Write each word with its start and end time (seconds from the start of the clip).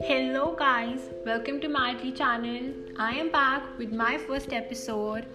Hello, 0.00 0.56
guys, 0.58 1.10
welcome 1.26 1.60
to 1.60 1.68
my 1.68 1.92
channel. 2.12 2.72
I 2.98 3.10
am 3.10 3.30
back 3.30 3.76
with 3.76 3.92
my 3.92 4.16
first 4.16 4.54
episode. 4.54 5.26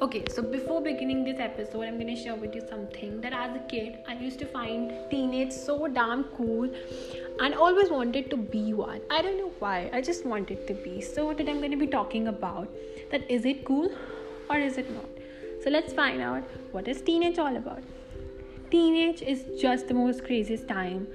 Okay, 0.00 0.24
so 0.28 0.42
before 0.42 0.80
beginning 0.82 1.22
this 1.22 1.38
episode, 1.38 1.82
I'm 1.82 1.96
gonna 1.96 2.16
share 2.16 2.34
with 2.34 2.56
you 2.56 2.62
something 2.68 3.20
that 3.20 3.32
as 3.32 3.54
a 3.54 3.60
kid 3.60 4.00
I 4.08 4.14
used 4.14 4.40
to 4.40 4.46
find 4.46 4.92
teenage 5.08 5.52
so 5.52 5.86
damn 5.86 6.24
cool 6.24 6.68
and 7.38 7.54
always 7.54 7.88
wanted 7.88 8.30
to 8.30 8.36
be 8.36 8.74
one. 8.74 9.00
I 9.12 9.22
don't 9.22 9.38
know 9.38 9.52
why, 9.60 9.90
I 9.92 10.00
just 10.00 10.26
wanted 10.26 10.66
to 10.66 10.74
be. 10.74 11.00
So, 11.00 11.32
today 11.32 11.52
I'm 11.52 11.60
gonna 11.60 11.76
be 11.76 11.86
talking 11.86 12.26
about 12.26 12.68
that 13.12 13.30
is 13.30 13.44
it 13.44 13.64
cool 13.64 13.92
or 14.50 14.58
is 14.58 14.76
it 14.76 14.90
not? 14.90 15.08
So, 15.62 15.70
let's 15.70 15.92
find 15.92 16.20
out 16.20 16.42
what 16.72 16.88
is 16.88 17.00
teenage 17.00 17.38
all 17.38 17.56
about. 17.56 17.84
Teenage 18.72 19.20
is 19.20 19.44
just 19.60 19.86
the 19.86 19.94
most 19.94 20.24
craziest 20.24 20.66
time 20.66 21.06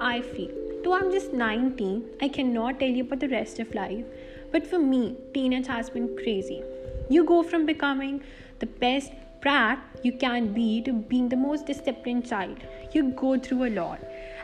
I 0.00 0.20
feel 0.20 0.50
Though 0.84 0.94
I'm 0.94 1.10
just 1.10 1.32
19, 1.32 2.04
I 2.20 2.28
cannot 2.28 2.78
tell 2.78 2.88
you 2.88 3.04
about 3.04 3.20
the 3.20 3.28
rest 3.28 3.58
of 3.58 3.74
life. 3.74 4.04
But 4.52 4.66
for 4.66 4.78
me, 4.78 5.16
teenage 5.32 5.66
has 5.68 5.88
been 5.88 6.14
crazy. 6.16 6.62
You 7.08 7.24
go 7.24 7.42
from 7.42 7.64
becoming 7.64 8.22
the 8.58 8.66
best 8.66 9.12
brat 9.40 9.78
you 10.02 10.12
can 10.12 10.52
be 10.52 10.82
to 10.82 10.92
being 10.92 11.30
the 11.30 11.36
most 11.36 11.64
disciplined 11.64 12.28
child. 12.28 12.58
You 12.92 13.12
go 13.12 13.38
through 13.38 13.64
a 13.68 13.70
lot. 13.70 14.00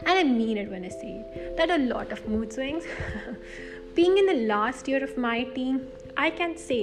And 0.07 0.19
I 0.19 0.23
mean 0.23 0.57
it 0.57 0.71
when 0.71 0.85
I 0.85 0.89
say 0.89 1.25
it. 1.25 1.57
That 1.59 1.71
a 1.71 1.79
lot 1.79 2.11
of 2.11 2.27
mood 2.27 2.55
swings. 2.55 2.85
being 3.95 4.17
in 4.17 4.27
the 4.27 4.47
last 4.47 4.89
year 4.89 5.05
of 5.05 5.19
my 5.19 5.43
teen, 5.43 5.89
I 6.23 6.29
can 6.29 6.55
say 6.55 6.81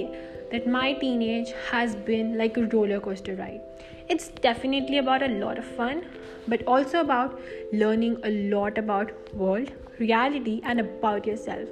that 0.50 0.66
my 0.66 0.94
teenage 0.94 1.50
has 1.70 1.94
been 1.94 2.36
like 2.36 2.56
a 2.56 2.64
roller 2.66 2.98
coaster 2.98 3.36
ride. 3.36 3.60
It's 4.08 4.28
definitely 4.46 4.98
about 4.98 5.22
a 5.22 5.28
lot 5.28 5.58
of 5.58 5.64
fun, 5.64 6.06
but 6.48 6.64
also 6.66 7.00
about 7.00 7.40
learning 7.72 8.16
a 8.24 8.30
lot 8.54 8.78
about 8.78 9.12
world, 9.32 9.70
reality 10.00 10.60
and 10.64 10.80
about 10.80 11.24
yourself. 11.24 11.68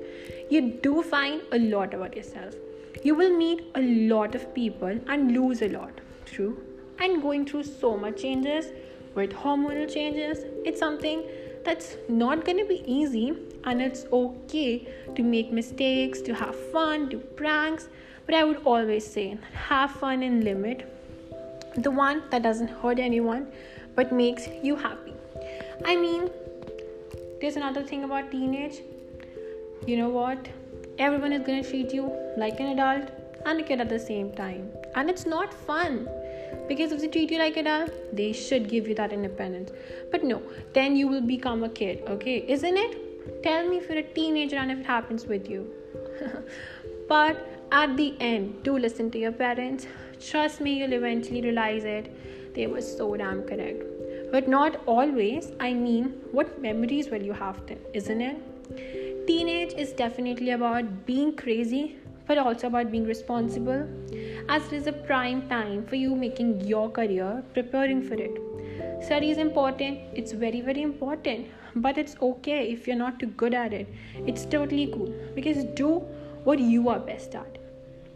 You 0.49 0.79
do 0.85 1.03
find 1.03 1.43
a 1.51 1.59
lot 1.59 1.93
about 1.93 2.15
yourself. 2.15 2.55
You 3.03 3.17
will 3.17 3.37
meet 3.37 3.65
a 3.75 3.83
lot 4.15 4.37
of 4.37 4.55
people 4.55 5.01
and 5.09 5.33
lose 5.33 5.63
a 5.63 5.69
lot. 5.69 6.01
True. 6.25 6.63
And 7.01 7.21
going 7.21 7.47
through 7.47 7.65
so 7.65 7.97
much 7.97 8.23
changes 8.23 8.67
with 9.17 9.33
hormonal 9.33 9.93
changes, 9.93 10.45
it's 10.65 10.79
something 10.79 11.25
that's 11.67 11.97
not 12.09 12.45
going 12.45 12.59
to 12.59 12.65
be 12.65 12.83
easy 12.87 13.35
and 13.65 13.83
it's 13.83 14.07
okay 14.13 14.89
to 15.15 15.23
make 15.23 15.53
mistakes, 15.53 16.21
to 16.23 16.35
have 16.35 16.55
fun, 16.71 17.09
do 17.09 17.19
pranks, 17.19 17.89
but 18.25 18.35
I 18.35 18.45
would 18.45 18.63
always 18.65 19.07
say 19.07 19.37
have 19.53 19.91
fun 19.91 20.23
in 20.23 20.45
limit 20.45 20.93
the 21.77 21.91
one 21.91 22.23
that 22.31 22.43
doesn't 22.43 22.69
hurt 22.69 22.99
anyone 22.99 23.49
but 23.95 24.13
makes 24.13 24.49
you 24.63 24.77
happy. 24.77 25.13
I 25.85 25.97
mean, 25.97 26.31
there's 27.41 27.57
another 27.57 27.83
thing 27.83 28.05
about 28.05 28.31
teenage. 28.31 28.81
You 29.87 29.97
know 29.99 30.09
what? 30.09 30.49
Everyone 30.99 31.33
is 31.33 31.47
gonna 31.47 31.63
treat 31.63 31.93
you 31.93 32.11
like 32.39 32.61
an 32.61 32.69
adult 32.69 33.11
and 33.45 33.61
a 33.61 33.63
kid 33.63 33.81
at 33.81 33.89
the 33.89 33.99
same 33.99 34.33
time, 34.33 34.71
and 34.95 35.11
it's 35.11 35.27
not 35.27 35.53
fun 35.53 36.09
because 36.69 36.93
if 36.93 37.01
they 37.01 37.09
treat 37.09 37.31
you 37.31 37.39
like 37.39 37.57
an 37.57 37.67
adult, 37.67 38.17
they 38.17 38.33
should 38.33 38.69
give 38.69 38.89
you 38.89 38.95
that 38.95 39.13
independence. 39.13 39.71
But 40.11 40.25
no, 40.25 40.43
then 40.73 40.97
you 40.97 41.09
will 41.09 41.21
become 41.21 41.65
a 41.65 41.69
kid, 41.69 42.03
okay? 42.09 42.45
Isn't 42.49 42.77
it? 42.77 43.43
Tell 43.43 43.69
me 43.69 43.79
if 43.79 43.89
you're 43.89 43.99
a 43.99 44.03
teenager 44.03 44.57
and 44.57 44.71
if 44.71 44.81
it 44.81 44.87
happens 44.87 45.27
with 45.27 45.49
you. 45.49 45.71
but 47.09 47.47
at 47.73 47.97
the 47.97 48.15
end, 48.21 48.63
do 48.63 48.79
listen 48.79 49.11
to 49.11 49.19
your 49.19 49.33
parents 49.33 49.87
Trust 50.21 50.61
me, 50.61 50.79
you'll 50.79 50.95
eventually 50.95 51.43
realize 51.43 51.85
it. 51.85 52.55
They 52.55 52.67
were 52.67 52.81
so 52.81 53.17
damn 53.17 53.43
correct. 53.43 53.83
But 54.33 54.49
not 54.49 54.81
always. 54.87 55.53
I 55.61 55.73
mean, 55.75 56.15
what 56.33 56.61
memories 56.61 57.11
will 57.11 57.23
you 57.23 57.33
have 57.33 57.65
then, 57.67 57.79
isn't 57.93 58.21
it? 58.21 59.27
Teenage 59.27 59.75
is 59.75 59.93
definitely 59.93 60.51
about 60.51 61.07
being 61.07 61.37
crazy, 61.37 61.97
but 62.27 62.39
also 62.39 62.67
about 62.67 62.91
being 62.91 63.05
responsible, 63.05 63.89
as 64.49 64.67
it 64.67 64.73
is 64.73 64.87
a 64.87 64.93
prime 64.93 65.49
time 65.49 65.87
for 65.87 65.97
you 65.97 66.15
making 66.15 66.61
your 66.63 66.91
career, 66.91 67.43
preparing 67.55 68.03
for 68.03 68.15
it. 68.15 68.41
Study 69.03 69.31
is 69.31 69.39
important, 69.39 69.99
it's 70.15 70.33
very, 70.33 70.61
very 70.61 70.83
important, 70.83 71.47
but 71.77 71.99
it's 71.99 72.17
okay 72.23 72.71
if 72.73 72.87
you're 72.87 72.97
not 72.97 73.19
too 73.19 73.27
good 73.27 73.55
at 73.55 73.73
it. 73.73 73.87
It's 74.27 74.45
totally 74.45 74.87
cool. 74.89 75.15
Because 75.35 75.65
do 75.65 76.03
what 76.45 76.59
you 76.59 76.89
are 76.89 76.99
best 76.99 77.35
at. 77.35 77.59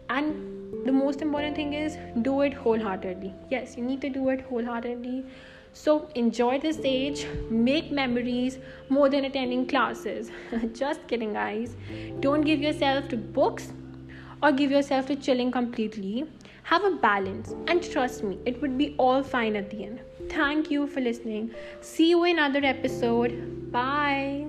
And 0.09 0.85
the 0.85 0.91
most 0.91 1.21
important 1.21 1.55
thing 1.55 1.73
is 1.73 1.97
do 2.21 2.41
it 2.41 2.53
wholeheartedly. 2.53 3.33
Yes 3.49 3.77
you 3.77 3.83
need 3.83 4.01
to 4.01 4.09
do 4.09 4.29
it 4.29 4.41
wholeheartedly. 4.49 5.25
So 5.73 6.09
enjoy 6.15 6.59
this 6.59 6.79
age 6.83 7.27
make 7.49 7.91
memories 7.91 8.57
more 8.89 9.09
than 9.09 9.25
attending 9.25 9.67
classes. 9.67 10.31
Just 10.73 11.07
kidding 11.07 11.33
guys. 11.33 11.75
Don't 12.19 12.41
give 12.41 12.61
yourself 12.61 13.07
to 13.09 13.17
books 13.17 13.71
or 14.41 14.51
give 14.51 14.71
yourself 14.71 15.07
to 15.07 15.15
chilling 15.15 15.51
completely 15.51 16.25
have 16.63 16.83
a 16.83 16.91
balance. 16.91 17.53
And 17.67 17.83
trust 17.83 18.23
me 18.23 18.39
it 18.45 18.61
would 18.61 18.77
be 18.77 18.95
all 18.97 19.23
fine 19.23 19.55
at 19.55 19.69
the 19.69 19.83
end. 19.83 20.01
Thank 20.29 20.71
you 20.71 20.87
for 20.87 21.01
listening. 21.01 21.51
See 21.81 22.09
you 22.09 22.23
in 22.23 22.39
another 22.39 22.65
episode. 22.65 23.71
Bye 23.71 24.47